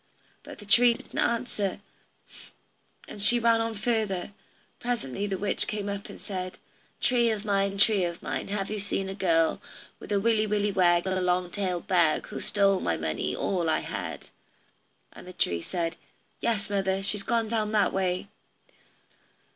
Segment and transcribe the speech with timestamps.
[0.41, 1.79] But the tree didn't answer,
[3.07, 4.31] and she ran on further.
[4.79, 6.57] Presently the witch came up and said:
[6.99, 9.61] "Tree of mine, tree of mine, Have you seen a girl,
[9.99, 13.69] With a willy willy wag, and a long tailed bag, Who's stole my money, all
[13.69, 14.29] I had?"
[15.15, 15.97] The tree said,
[16.39, 18.27] "Yes, mother; she's gone down that way."